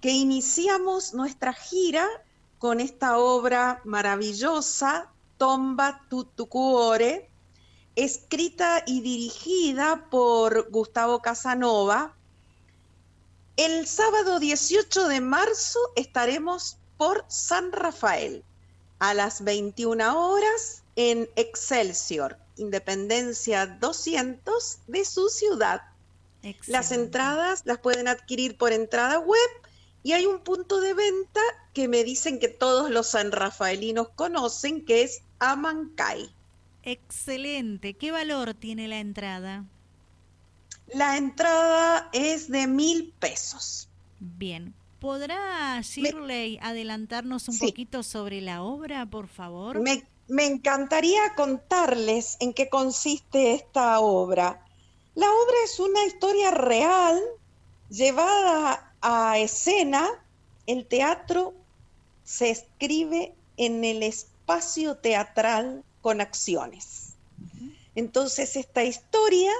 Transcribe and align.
que 0.00 0.10
iniciamos 0.10 1.14
nuestra 1.14 1.52
gira 1.52 2.06
con 2.58 2.80
esta 2.80 3.18
obra 3.18 3.80
maravillosa, 3.84 5.10
Tomba 5.38 6.02
Tutucuore, 6.08 7.30
escrita 7.96 8.82
y 8.86 9.00
dirigida 9.00 10.08
por 10.10 10.70
Gustavo 10.70 11.20
Casanova. 11.20 12.14
El 13.56 13.86
sábado 13.86 14.38
18 14.38 15.08
de 15.08 15.20
marzo 15.20 15.78
estaremos 15.96 16.78
por 16.96 17.24
San 17.28 17.72
Rafael 17.72 18.44
a 18.98 19.14
las 19.14 19.42
21 19.44 20.30
horas 20.30 20.82
en 20.96 21.28
Excelsior, 21.36 22.38
Independencia 22.56 23.66
200 23.66 24.78
de 24.86 25.04
su 25.04 25.28
ciudad. 25.30 25.82
Las 26.66 26.92
entradas 26.92 27.62
las 27.64 27.78
pueden 27.78 28.08
adquirir 28.08 28.56
por 28.56 28.72
entrada 28.72 29.18
web 29.18 29.50
y 30.02 30.12
hay 30.12 30.26
un 30.26 30.40
punto 30.40 30.80
de 30.80 30.94
venta 30.94 31.40
que 31.74 31.88
me 31.88 32.04
dicen 32.04 32.38
que 32.38 32.48
todos 32.48 32.90
los 32.90 33.08
sanrafaelinos 33.08 34.08
conocen, 34.10 34.84
que 34.84 35.02
es 35.02 35.22
Amancay. 35.38 36.30
Excelente. 36.82 37.94
¿Qué 37.94 38.10
valor 38.10 38.54
tiene 38.54 38.88
la 38.88 39.00
entrada? 39.00 39.64
La 40.92 41.16
entrada 41.16 42.08
es 42.12 42.50
de 42.50 42.66
mil 42.66 43.12
pesos. 43.18 43.88
Bien. 44.18 44.74
¿Podrá 44.98 45.80
Shirley 45.80 46.58
adelantarnos 46.60 47.48
un 47.48 47.58
poquito 47.58 48.02
sobre 48.02 48.42
la 48.42 48.62
obra, 48.62 49.06
por 49.06 49.28
favor? 49.28 49.80
Me, 49.80 50.06
me 50.28 50.44
encantaría 50.44 51.34
contarles 51.36 52.36
en 52.40 52.52
qué 52.52 52.68
consiste 52.68 53.54
esta 53.54 53.98
obra. 54.00 54.62
La 55.14 55.26
obra 55.26 55.56
es 55.64 55.80
una 55.80 56.04
historia 56.04 56.50
real 56.50 57.18
llevada 57.88 58.89
a 59.00 59.38
escena. 59.38 60.08
El 60.66 60.86
teatro 60.86 61.54
se 62.24 62.50
escribe 62.50 63.34
en 63.56 63.84
el 63.84 64.02
espacio 64.02 64.96
teatral 64.96 65.84
con 66.00 66.20
acciones. 66.20 67.14
Entonces 67.94 68.56
esta 68.56 68.84
historia 68.84 69.52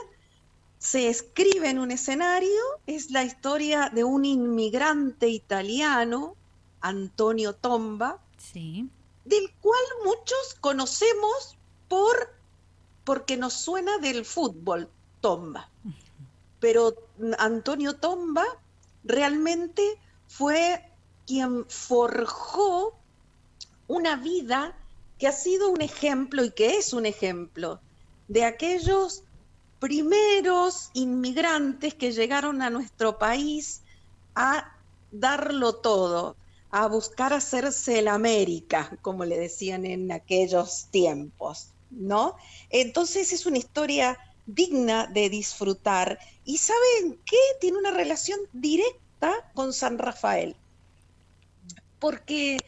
se 0.78 1.08
escribe 1.08 1.68
en 1.68 1.78
un 1.78 1.90
escenario, 1.90 2.62
es 2.86 3.10
la 3.10 3.22
historia 3.22 3.90
de 3.92 4.04
un 4.04 4.24
inmigrante 4.24 5.28
italiano, 5.28 6.36
Antonio 6.80 7.54
Tomba, 7.54 8.18
del 8.54 9.52
cual 9.60 9.82
muchos 10.04 10.56
conocemos 10.60 11.58
por 11.88 12.34
porque 13.04 13.36
nos 13.36 13.52
suena 13.52 13.98
del 13.98 14.24
fútbol, 14.24 14.88
Tomba. 15.20 15.68
Pero 16.60 16.94
Antonio 17.38 17.96
Tomba 17.96 18.46
realmente 19.04 19.82
fue 20.26 20.84
quien 21.26 21.64
forjó 21.68 22.98
una 23.86 24.16
vida 24.16 24.76
que 25.18 25.26
ha 25.26 25.32
sido 25.32 25.70
un 25.70 25.80
ejemplo 25.80 26.44
y 26.44 26.50
que 26.52 26.76
es 26.76 26.92
un 26.92 27.06
ejemplo 27.06 27.80
de 28.28 28.44
aquellos 28.44 29.24
primeros 29.80 30.90
inmigrantes 30.94 31.94
que 31.94 32.12
llegaron 32.12 32.62
a 32.62 32.70
nuestro 32.70 33.18
país 33.18 33.82
a 34.34 34.76
darlo 35.10 35.76
todo, 35.76 36.36
a 36.70 36.86
buscar 36.86 37.32
hacerse 37.32 37.98
el 37.98 38.08
América, 38.08 38.96
como 39.02 39.24
le 39.24 39.38
decían 39.38 39.84
en 39.84 40.12
aquellos 40.12 40.86
tiempos, 40.90 41.72
¿no? 41.90 42.36
Entonces 42.68 43.32
es 43.32 43.46
una 43.46 43.58
historia 43.58 44.16
digna 44.54 45.06
de 45.06 45.28
disfrutar 45.28 46.18
y 46.44 46.58
¿saben 46.58 47.18
qué? 47.24 47.38
Tiene 47.60 47.78
una 47.78 47.90
relación 47.90 48.40
directa 48.52 49.50
con 49.54 49.72
San 49.72 49.98
Rafael, 49.98 50.56
porque 51.98 52.58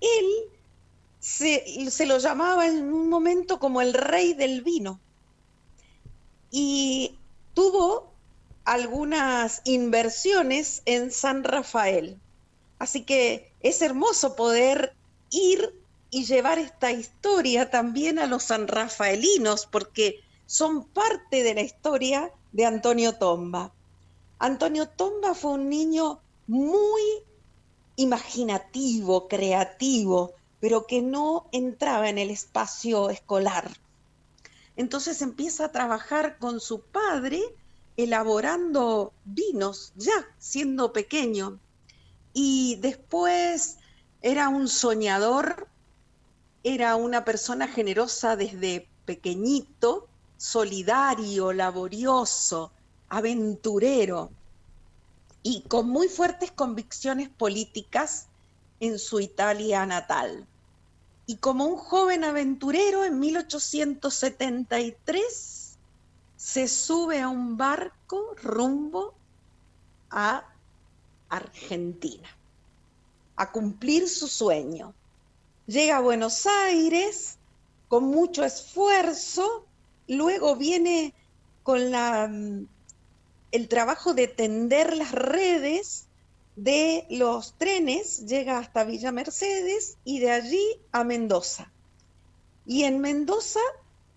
él 0.00 0.26
se, 1.20 1.90
se 1.90 2.06
lo 2.06 2.18
llamaba 2.18 2.66
en 2.66 2.92
un 2.92 3.08
momento 3.08 3.58
como 3.58 3.80
el 3.80 3.94
rey 3.94 4.34
del 4.34 4.62
vino 4.62 5.00
y 6.50 7.16
tuvo 7.54 8.12
algunas 8.64 9.60
inversiones 9.64 10.82
en 10.86 11.10
San 11.10 11.44
Rafael. 11.44 12.18
Así 12.78 13.02
que 13.02 13.50
es 13.60 13.82
hermoso 13.82 14.36
poder 14.36 14.94
ir 15.30 15.74
y 16.10 16.24
llevar 16.24 16.58
esta 16.58 16.92
historia 16.92 17.70
también 17.70 18.18
a 18.18 18.26
los 18.26 18.44
sanrafaelinos, 18.44 19.66
porque 19.66 20.20
son 20.46 20.84
parte 20.84 21.42
de 21.42 21.54
la 21.54 21.62
historia 21.62 22.32
de 22.52 22.66
Antonio 22.66 23.16
Tomba. 23.16 23.72
Antonio 24.38 24.88
Tomba 24.88 25.34
fue 25.34 25.52
un 25.52 25.68
niño 25.68 26.20
muy 26.46 27.02
imaginativo, 27.96 29.28
creativo, 29.28 30.32
pero 30.60 30.86
que 30.86 31.02
no 31.02 31.46
entraba 31.52 32.08
en 32.08 32.18
el 32.18 32.30
espacio 32.30 33.10
escolar. 33.10 33.70
Entonces 34.76 35.22
empieza 35.22 35.66
a 35.66 35.72
trabajar 35.72 36.38
con 36.38 36.60
su 36.60 36.80
padre 36.80 37.42
elaborando 37.96 39.12
vinos, 39.24 39.92
ya 39.96 40.26
siendo 40.38 40.92
pequeño. 40.92 41.58
Y 42.32 42.76
después 42.76 43.78
era 44.22 44.48
un 44.48 44.68
soñador, 44.68 45.68
era 46.64 46.96
una 46.96 47.24
persona 47.24 47.68
generosa 47.68 48.36
desde 48.36 48.88
pequeñito, 49.04 50.08
solidario, 50.44 51.52
laborioso, 51.54 52.70
aventurero 53.08 54.30
y 55.42 55.62
con 55.62 55.88
muy 55.88 56.08
fuertes 56.08 56.52
convicciones 56.52 57.30
políticas 57.30 58.26
en 58.78 58.98
su 58.98 59.20
Italia 59.20 59.86
natal 59.86 60.46
y 61.24 61.36
como 61.36 61.64
un 61.64 61.78
joven 61.78 62.24
aventurero 62.24 63.04
en 63.04 63.20
1873 63.20 65.78
se 66.36 66.68
sube 66.68 67.22
a 67.22 67.30
un 67.30 67.56
barco 67.56 68.36
rumbo 68.42 69.14
a 70.10 70.46
Argentina, 71.30 72.28
a 73.36 73.50
cumplir 73.50 74.10
su 74.10 74.28
sueño. 74.28 74.92
Llega 75.66 75.96
a 75.96 76.00
Buenos 76.00 76.46
Aires 76.46 77.38
con 77.88 78.04
mucho 78.04 78.44
esfuerzo, 78.44 79.64
luego 80.08 80.56
viene 80.56 81.14
con 81.62 81.90
la, 81.90 82.28
mm, 82.28 82.66
el 83.52 83.68
trabajo 83.68 84.14
de 84.14 84.28
tender 84.28 84.96
las 84.96 85.12
redes 85.12 86.06
de 86.56 87.06
los 87.10 87.54
trenes 87.58 88.26
llega 88.26 88.58
hasta 88.58 88.84
Villa 88.84 89.12
Mercedes 89.12 89.96
y 90.04 90.20
de 90.20 90.30
allí 90.30 90.64
a 90.92 91.04
Mendoza. 91.04 91.70
Y 92.66 92.84
en 92.84 93.00
Mendoza 93.00 93.60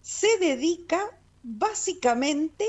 se 0.01 0.37
dedica 0.37 0.99
básicamente 1.43 2.65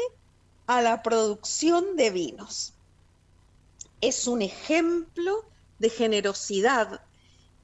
a 0.66 0.82
la 0.82 1.02
producción 1.02 1.96
de 1.96 2.10
vinos. 2.10 2.74
Es 4.00 4.26
un 4.26 4.42
ejemplo 4.42 5.44
de 5.78 5.90
generosidad 5.90 7.00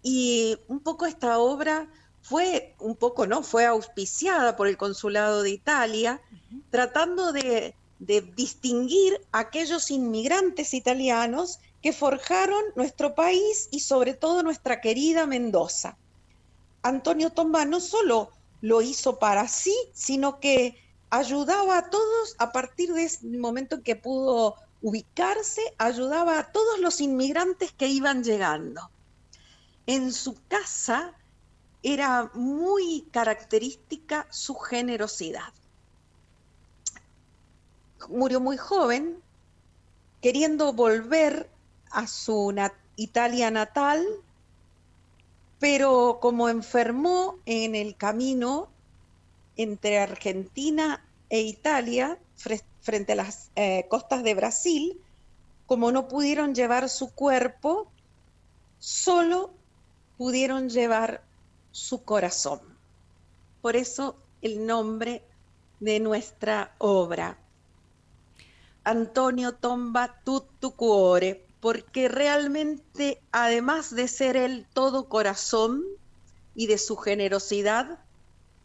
y 0.03 0.57
un 0.69 0.81
poco 0.81 1.07
esta 1.07 1.39
obra 1.39 1.89
fue, 2.25 2.75
un 2.81 2.97
poco 2.97 3.27
no, 3.27 3.43
fue 3.43 3.67
auspiciada 3.67 4.57
por 4.57 4.67
el 4.67 4.79
Consulado 4.79 5.43
de 5.43 5.51
Italia, 5.51 6.23
tratando 6.71 7.33
de, 7.33 7.75
de 7.99 8.23
distinguir 8.23 9.21
a 9.31 9.41
aquellos 9.41 9.91
inmigrantes 9.91 10.73
italianos 10.73 11.59
que 11.83 11.93
forjaron 11.93 12.65
nuestro 12.77 13.15
país 13.15 13.69
y 13.71 13.81
sobre 13.81 14.15
todo 14.15 14.43
nuestra 14.43 14.81
querida 14.81 15.27
Mendoza. 15.27 15.99
Antonio 16.83 17.29
Tomba 17.29 17.67
no 17.67 17.79
solo 17.79 18.31
lo 18.63 18.81
hizo 18.81 19.19
para 19.19 19.47
sí, 19.47 19.77
sino 19.93 20.41
que 20.41 20.83
ayudaba 21.11 21.77
a 21.77 21.91
todos 21.91 22.37
a 22.39 22.53
partir 22.53 22.95
de 22.95 23.05
ese 23.05 23.27
momento 23.27 23.77
en 23.77 23.83
que 23.83 23.97
pudo 23.97 24.55
ubicarse, 24.81 25.61
ayudaba 25.77 26.39
a 26.39 26.53
todos 26.53 26.81
los 26.81 27.03
inmigrantes 27.03 27.71
que 27.73 27.89
iban 27.89 28.25
llegando. 28.25 28.91
En 29.87 30.11
su 30.11 30.35
casa 30.49 31.13
era 31.85 32.31
muy 32.33 33.07
característica 33.13 34.27
su 34.31 34.55
generosidad. 34.55 35.53
Murió 38.09 38.41
muy 38.41 38.57
joven, 38.57 39.23
queriendo 40.23 40.73
volver 40.73 41.51
a 41.91 42.07
su 42.07 42.55
Italia 42.97 43.51
natal, 43.51 44.03
pero 45.59 46.19
como 46.23 46.49
enfermó 46.49 47.37
en 47.45 47.75
el 47.75 47.97
camino 47.97 48.69
entre 49.57 49.99
Argentina 49.99 51.05
e 51.29 51.43
Italia, 51.43 52.19
frente 52.81 53.13
a 53.13 53.17
las 53.17 53.51
eh, 53.57 53.87
costas 53.91 54.23
de 54.23 54.35
Brasil, 54.35 55.01
como 55.67 55.93
no 55.93 56.09
pudieron 56.09 56.55
llevar 56.55 56.89
su 56.89 57.13
cuerpo, 57.13 57.91
solo 58.79 59.51
pudieron 60.17 60.71
llevar 60.71 61.24
su 61.75 62.05
corazón. 62.05 62.61
Por 63.61 63.75
eso 63.75 64.15
el 64.43 64.65
nombre 64.65 65.25
de 65.81 65.99
nuestra 65.99 66.73
obra. 66.79 67.37
Antonio 68.85 69.55
Tomba 69.55 70.21
Tutto 70.23 70.71
Cuore, 70.71 71.45
porque 71.59 72.07
realmente, 72.07 73.21
además 73.33 73.93
de 73.93 74.07
ser 74.07 74.37
él 74.37 74.69
todo 74.73 75.09
corazón 75.09 75.83
y 76.55 76.69
de 76.69 76.79
su 76.79 76.97
generosidad, 76.97 77.99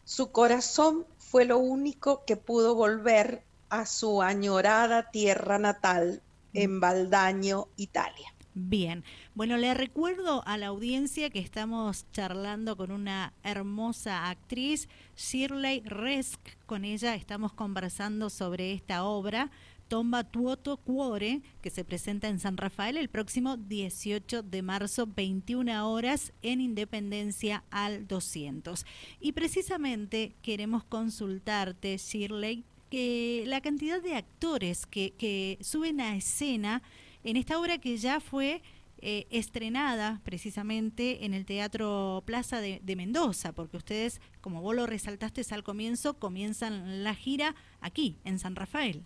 su 0.04 0.30
corazón 0.30 1.04
fue 1.18 1.44
lo 1.44 1.58
único 1.58 2.24
que 2.24 2.36
pudo 2.36 2.76
volver 2.76 3.42
a 3.70 3.86
su 3.86 4.22
añorada 4.22 5.10
tierra 5.10 5.58
natal 5.58 6.22
en 6.54 6.78
Valdaño, 6.78 7.66
Italia. 7.76 8.32
Bien, 8.54 9.04
bueno, 9.36 9.56
le 9.56 9.72
recuerdo 9.74 10.42
a 10.44 10.58
la 10.58 10.66
audiencia 10.66 11.30
que 11.30 11.38
estamos 11.38 12.04
charlando 12.10 12.76
con 12.76 12.90
una 12.90 13.32
hermosa 13.44 14.28
actriz, 14.28 14.88
Shirley 15.16 15.82
Resk. 15.84 16.40
Con 16.66 16.84
ella 16.84 17.14
estamos 17.14 17.52
conversando 17.52 18.28
sobre 18.28 18.72
esta 18.72 19.04
obra, 19.04 19.52
Tomba 19.86 20.24
Tuoto 20.24 20.78
Cuore, 20.78 21.42
que 21.62 21.70
se 21.70 21.84
presenta 21.84 22.28
en 22.28 22.40
San 22.40 22.56
Rafael 22.56 22.96
el 22.96 23.08
próximo 23.08 23.56
18 23.56 24.42
de 24.42 24.62
marzo, 24.62 25.06
21 25.06 25.88
horas, 25.88 26.32
en 26.42 26.60
Independencia 26.60 27.62
al 27.70 28.08
200. 28.08 28.84
Y 29.20 29.30
precisamente 29.30 30.34
queremos 30.42 30.82
consultarte, 30.82 31.96
Shirley, 31.98 32.64
que 32.90 33.44
la 33.46 33.60
cantidad 33.60 34.02
de 34.02 34.16
actores 34.16 34.86
que, 34.86 35.12
que 35.12 35.56
suben 35.60 36.00
a 36.00 36.16
escena 36.16 36.82
en 37.24 37.36
esta 37.36 37.58
obra 37.58 37.78
que 37.78 37.96
ya 37.96 38.20
fue 38.20 38.62
eh, 39.02 39.26
estrenada 39.30 40.20
precisamente 40.24 41.24
en 41.24 41.32
el 41.32 41.46
Teatro 41.46 42.22
Plaza 42.26 42.60
de, 42.60 42.96
Mendoza, 42.96 43.52
porque 43.52 43.78
ustedes, 43.78 44.20
como 44.42 44.60
vos 44.60 44.74
lo 44.74 44.86
resaltaste 44.86 45.42
al 45.52 45.64
comienzo, 45.64 46.18
comienzan 46.18 47.02
la 47.02 47.14
gira 47.14 47.54
aquí, 47.80 48.18
en 48.24 48.38
San 48.38 48.56
Rafael. 48.56 49.02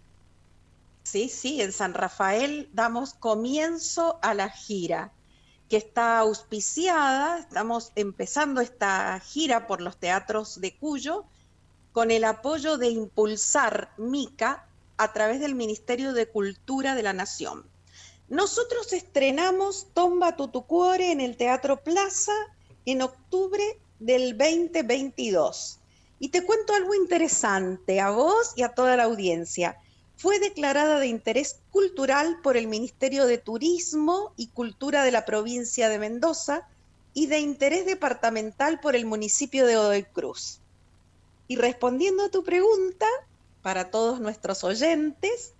Sí, 1.05 1.29
sí, 1.29 1.61
en 1.61 1.71
San 1.71 1.95
Rafael 1.95 2.69
damos 2.73 3.15
comienzo 3.15 4.19
a 4.21 4.35
la 4.35 4.49
gira, 4.49 5.13
que 5.69 5.77
está 5.77 6.19
auspiciada, 6.19 7.39
estamos 7.39 7.93
empezando 7.95 8.61
esta 8.61 9.21
gira 9.21 9.69
por 9.69 9.81
los 9.81 9.97
teatros 9.97 10.61
de 10.61 10.75
Cuyo, 10.75 11.25
con 11.93 12.11
el 12.11 12.25
apoyo 12.25 12.79
de 12.79 12.89
Impulsar 12.89 13.93
Mica 13.97 14.67
a 14.97 15.13
través 15.13 15.39
del 15.39 15.55
Ministerio 15.55 16.15
de 16.15 16.29
Cultura 16.29 16.97
de 16.97 17.05
la 17.05 17.13
Nación. 17.13 17.65
Nosotros 18.35 18.93
estrenamos 18.93 19.87
Tomba 19.95 20.35
Tutucuore 20.35 21.13
en 21.13 21.21
el 21.21 21.37
Teatro 21.37 21.85
Plaza 21.85 22.33
en 22.85 23.01
octubre 23.01 23.63
del 24.01 24.37
2022. 24.37 25.79
Y 26.19 26.31
te 26.31 26.45
cuento 26.45 26.75
algo 26.75 26.97
interesante 26.97 28.01
a 28.01 28.11
vos 28.11 28.53
y 28.57 28.65
a 28.65 28.71
toda 28.71 28.97
la 28.97 29.05
audiencia. 29.05 29.79
Fue 30.17 30.41
declarada 30.41 30.99
de 30.99 31.07
interés 31.07 31.61
cultural 31.71 32.41
por 32.43 32.57
el 32.57 32.67
Ministerio 32.67 33.27
de 33.27 33.39
Turismo 33.39 34.33
y 34.37 34.49
Cultura 34.49 35.05
de 35.05 35.13
la 35.13 35.25
provincia 35.25 35.89
de 35.89 36.01
Mendoza 36.01 36.67
y 37.13 37.27
de 37.27 37.39
interés 37.39 37.87
departamental 37.87 38.81
por 38.81 38.97
el 38.97 39.07
municipio 39.07 39.65
de 39.65 39.77
Odoy 39.77 40.03
Cruz. 40.03 40.59
Y 41.47 41.55
respondiendo 41.55 42.25
a 42.25 42.31
tu 42.31 42.43
pregunta, 42.43 43.07
para 43.63 43.93
todos 43.93 44.19
nuestros 44.19 44.65
oyentes, 44.65 45.55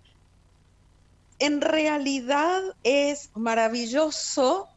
en 1.39 1.61
realidad 1.61 2.61
es 2.83 3.29
maravilloso 3.33 4.67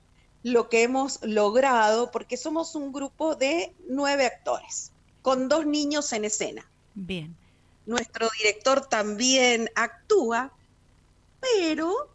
lo 0.43 0.69
que 0.69 0.83
hemos 0.83 1.21
logrado 1.23 2.11
porque 2.11 2.37
somos 2.37 2.75
un 2.75 2.93
grupo 2.93 3.35
de 3.35 3.75
nueve 3.89 4.27
actores 4.27 4.93
con 5.23 5.49
dos 5.49 5.67
niños 5.67 6.13
en 6.13 6.25
escena. 6.25 6.69
Bien. 6.95 7.37
Nuestro 7.87 8.29
director 8.39 8.87
también 8.87 9.71
actúa, 9.75 10.53
pero 11.41 12.09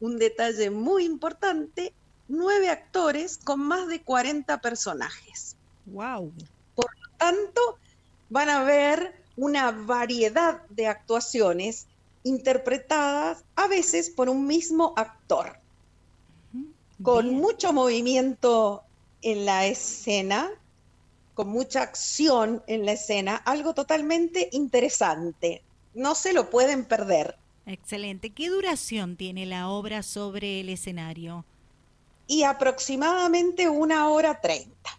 un 0.00 0.18
detalle 0.18 0.70
muy 0.70 1.04
importante, 1.04 1.92
nueve 2.28 2.70
actores 2.70 3.38
con 3.38 3.60
más 3.60 3.88
de 3.88 4.02
40 4.02 4.60
personajes. 4.60 5.56
Wow. 5.86 6.32
Por 6.74 6.86
lo 6.98 7.08
tanto, 7.18 7.78
van 8.28 8.48
a 8.48 8.62
ver 8.62 9.14
una 9.36 9.70
variedad 9.72 10.62
de 10.68 10.86
actuaciones 10.86 11.86
interpretadas 12.22 13.44
a 13.56 13.66
veces 13.66 14.10
por 14.10 14.28
un 14.28 14.46
mismo 14.46 14.92
actor, 14.96 15.58
con 17.02 17.34
mucho 17.34 17.72
movimiento 17.72 18.82
en 19.22 19.46
la 19.46 19.66
escena, 19.66 20.50
con 21.34 21.48
mucha 21.48 21.82
acción 21.82 22.62
en 22.66 22.84
la 22.84 22.92
escena, 22.92 23.36
algo 23.36 23.72
totalmente 23.74 24.50
interesante. 24.52 25.62
No 25.94 26.14
se 26.14 26.32
lo 26.32 26.50
pueden 26.50 26.84
perder. 26.84 27.36
Excelente. 27.66 28.30
¿Qué 28.30 28.48
duración 28.48 29.16
tiene 29.16 29.46
la 29.46 29.68
obra 29.68 30.02
sobre 30.02 30.60
el 30.60 30.68
escenario? 30.68 31.44
Y 32.26 32.42
aproximadamente 32.42 33.68
una 33.68 34.08
hora 34.08 34.40
treinta. 34.40 34.98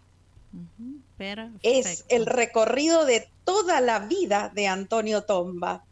Es 1.62 2.04
el 2.08 2.26
recorrido 2.26 3.04
de 3.04 3.28
toda 3.44 3.80
la 3.80 4.00
vida 4.00 4.50
de 4.54 4.66
Antonio 4.66 5.22
Tomba. 5.22 5.84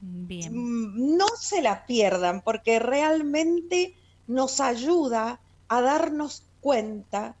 Bien. 0.00 0.56
Mm, 0.56 1.16
no 1.16 1.28
se 1.38 1.62
la 1.62 1.86
pierdan 1.86 2.42
porque 2.42 2.78
realmente 2.78 3.94
nos 4.26 4.60
ayuda 4.60 5.40
a 5.68 5.80
darnos 5.80 6.44
cuenta 6.60 7.36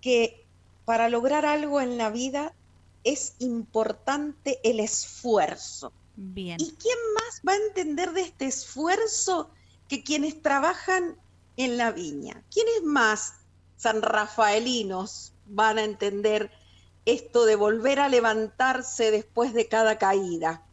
que 0.00 0.44
para 0.84 1.08
lograr 1.08 1.46
algo 1.46 1.80
en 1.80 1.98
la 1.98 2.10
vida 2.10 2.52
es 3.04 3.34
importante 3.38 4.58
el 4.62 4.80
esfuerzo. 4.80 5.92
Bien. 6.16 6.60
¿Y 6.60 6.72
quién 6.72 6.98
más 7.14 7.42
va 7.46 7.52
a 7.52 7.66
entender 7.68 8.12
de 8.12 8.22
este 8.22 8.46
esfuerzo 8.46 9.50
que 9.88 10.02
quienes 10.02 10.42
trabajan 10.42 11.16
en 11.56 11.76
la 11.76 11.92
viña? 11.92 12.42
¿Quiénes 12.52 12.82
más 12.84 13.34
san 13.76 14.02
rafaelinos 14.02 15.32
van 15.46 15.78
a 15.78 15.84
entender 15.84 16.50
esto 17.04 17.44
de 17.44 17.56
volver 17.56 18.00
a 18.00 18.08
levantarse 18.08 19.10
después 19.10 19.52
de 19.54 19.68
cada 19.68 19.98
caída? 19.98 20.65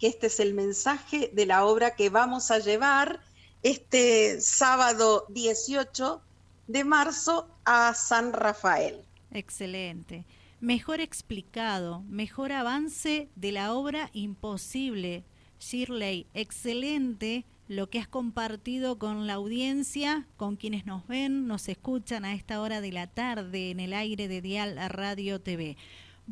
Que 0.00 0.08
este 0.08 0.26
es 0.28 0.40
el 0.40 0.54
mensaje 0.54 1.30
de 1.32 1.46
la 1.46 1.66
obra 1.66 1.94
que 1.94 2.08
vamos 2.08 2.50
a 2.50 2.58
llevar 2.58 3.20
este 3.62 4.40
sábado 4.40 5.26
18 5.28 6.22
de 6.66 6.84
marzo 6.84 7.46
a 7.66 7.92
San 7.94 8.32
Rafael. 8.32 9.04
Excelente. 9.30 10.24
Mejor 10.60 11.00
explicado, 11.00 12.02
mejor 12.08 12.50
avance 12.50 13.28
de 13.36 13.52
la 13.52 13.74
obra 13.74 14.10
imposible. 14.14 15.22
Shirley, 15.60 16.26
excelente 16.32 17.44
lo 17.68 17.88
que 17.88 17.98
has 18.00 18.08
compartido 18.08 18.98
con 18.98 19.26
la 19.26 19.34
audiencia, 19.34 20.26
con 20.36 20.56
quienes 20.56 20.86
nos 20.86 21.06
ven, 21.06 21.46
nos 21.46 21.68
escuchan 21.68 22.24
a 22.24 22.34
esta 22.34 22.60
hora 22.60 22.80
de 22.80 22.90
la 22.90 23.06
tarde 23.06 23.70
en 23.70 23.78
el 23.78 23.92
aire 23.92 24.26
de 24.26 24.40
Dial 24.40 24.76
Radio 24.88 25.40
TV. 25.40 25.76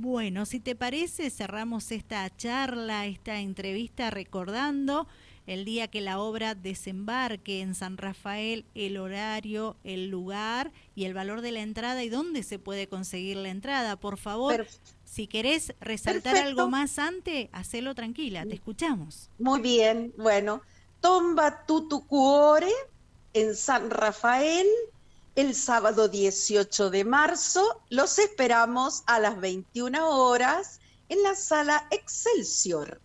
Bueno, 0.01 0.47
si 0.47 0.61
te 0.61 0.77
parece, 0.77 1.29
cerramos 1.29 1.91
esta 1.91 2.31
charla, 2.37 3.07
esta 3.07 3.41
entrevista 3.41 4.11
recordando 4.11 5.09
el 5.49 5.65
día 5.65 5.89
que 5.89 6.01
la 6.01 6.21
obra 6.21 6.55
desembarque 6.55 7.63
en 7.63 7.75
San 7.75 7.97
Rafael, 7.97 8.65
el 8.77 8.97
horario, 8.97 9.75
el 9.83 10.09
lugar 10.09 10.71
y 10.95 11.07
el 11.07 11.15
valor 11.15 11.41
de 11.41 11.51
la 11.51 11.63
entrada 11.63 12.05
y 12.05 12.11
dónde 12.11 12.45
se 12.45 12.61
puede 12.61 12.87
conseguir 12.87 13.39
la 13.39 13.49
entrada. 13.49 13.97
Por 13.97 14.19
favor, 14.19 14.69
si 15.03 15.27
querés 15.27 15.75
resaltar 15.81 16.37
algo 16.37 16.69
más 16.69 17.01
antes, 17.01 17.49
hacelo 17.51 17.97
tranquila, 17.97 18.47
te 18.47 18.55
escuchamos. 18.55 19.31
Muy 19.41 19.61
bien, 19.61 20.15
bueno, 20.17 20.63
Tomba 21.01 21.67
Tutucuore 21.67 22.71
en 23.33 23.57
San 23.57 23.91
Rafael, 23.91 24.69
el 25.39 25.55
sábado 25.55 26.09
18 26.09 26.91
de 26.91 27.05
marzo. 27.05 27.81
Los 27.91 28.19
esperamos 28.19 29.05
a 29.07 29.21
las 29.21 29.41
21 29.41 30.11
horas 30.11 30.81
en 31.09 31.23
la 31.23 31.37
sala 31.37 31.87
Excelsior. 31.93 33.01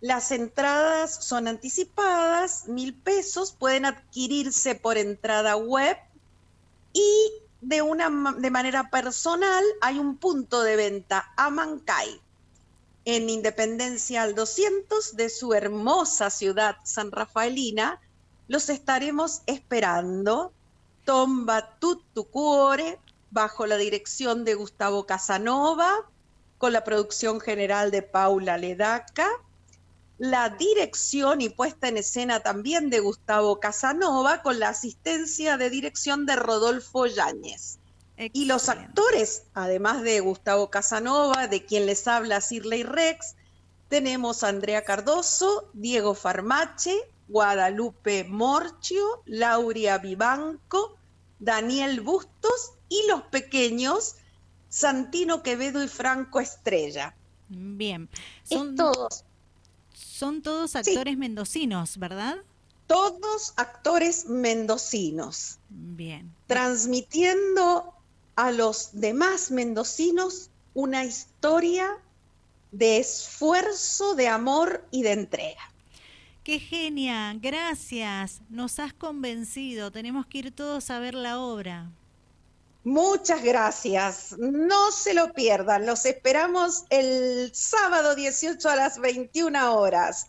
Las 0.00 0.30
entradas 0.30 1.24
son 1.24 1.48
anticipadas, 1.48 2.68
mil 2.68 2.94
pesos, 2.94 3.50
pueden 3.50 3.84
adquirirse 3.84 4.76
por 4.76 4.96
entrada 4.96 5.56
web 5.56 5.96
y 6.92 7.32
de, 7.60 7.82
una, 7.82 8.34
de 8.38 8.50
manera 8.52 8.88
personal 8.88 9.64
hay 9.80 9.98
un 9.98 10.18
punto 10.18 10.62
de 10.62 10.76
venta 10.76 11.32
a 11.36 11.50
Mancay 11.50 12.20
en 13.06 13.28
Independencia 13.28 14.22
al 14.22 14.36
200 14.36 15.16
de 15.16 15.28
su 15.30 15.52
hermosa 15.52 16.30
ciudad 16.30 16.76
san 16.84 17.10
rafaelina. 17.10 18.00
Los 18.46 18.68
estaremos 18.68 19.42
esperando 19.46 20.52
Tomba 21.06 21.78
Tutucuore, 21.78 22.98
bajo 23.30 23.66
la 23.66 23.76
dirección 23.76 24.44
de 24.44 24.54
Gustavo 24.54 25.06
Casanova, 25.06 25.90
con 26.58 26.72
la 26.72 26.84
producción 26.84 27.40
general 27.40 27.90
de 27.90 28.02
Paula 28.02 28.58
Ledaca, 28.58 29.28
la 30.18 30.50
dirección 30.50 31.40
y 31.40 31.48
puesta 31.48 31.88
en 31.88 31.98
escena 31.98 32.40
también 32.40 32.90
de 32.90 33.00
Gustavo 33.00 33.60
Casanova, 33.60 34.42
con 34.42 34.58
la 34.58 34.70
asistencia 34.70 35.56
de 35.56 35.70
dirección 35.70 36.26
de 36.26 36.36
Rodolfo 36.36 37.06
Yáñez. 37.06 37.78
Y 38.32 38.46
los 38.46 38.68
actores, 38.68 39.44
además 39.54 40.02
de 40.02 40.20
Gustavo 40.20 40.70
Casanova, 40.70 41.46
de 41.46 41.64
quien 41.64 41.86
les 41.86 42.08
habla 42.08 42.40
Cirley 42.40 42.82
Rex, 42.82 43.36
tenemos 43.88 44.42
a 44.42 44.48
Andrea 44.48 44.82
Cardoso, 44.84 45.70
Diego 45.72 46.14
Farmache, 46.14 46.94
Guadalupe 47.28 48.24
Morchio, 48.24 49.22
Lauria 49.26 49.98
Vivanco, 49.98 50.96
Daniel 51.38 52.00
Bustos 52.00 52.72
y 52.88 53.06
los 53.08 53.22
pequeños 53.22 54.16
Santino 54.68 55.42
Quevedo 55.42 55.82
y 55.82 55.88
Franco 55.88 56.40
Estrella. 56.40 57.14
Bien. 57.48 58.08
Son 58.42 58.76
todos. 58.76 59.24
Son 59.94 60.42
todos 60.42 60.76
actores 60.76 61.16
mendocinos, 61.16 61.98
¿verdad? 61.98 62.38
Todos 62.86 63.54
actores 63.56 64.26
mendocinos. 64.26 65.58
Bien. 65.68 66.34
Transmitiendo 66.46 67.94
a 68.36 68.52
los 68.52 68.90
demás 68.92 69.50
mendocinos 69.50 70.50
una 70.74 71.04
historia 71.04 71.98
de 72.70 72.98
esfuerzo, 72.98 74.14
de 74.14 74.28
amor 74.28 74.84
y 74.90 75.02
de 75.02 75.12
entrega. 75.12 75.72
Qué 76.46 76.60
genia, 76.60 77.34
gracias. 77.42 78.40
Nos 78.50 78.78
has 78.78 78.94
convencido. 78.94 79.90
Tenemos 79.90 80.26
que 80.26 80.38
ir 80.38 80.54
todos 80.54 80.90
a 80.90 81.00
ver 81.00 81.14
la 81.14 81.40
obra. 81.40 81.90
Muchas 82.84 83.42
gracias. 83.42 84.36
No 84.38 84.92
se 84.92 85.12
lo 85.12 85.32
pierdan. 85.32 85.86
Los 85.86 86.06
esperamos 86.06 86.84
el 86.90 87.50
sábado 87.52 88.14
18 88.14 88.68
a 88.68 88.76
las 88.76 89.00
21 89.00 89.74
horas. 89.74 90.24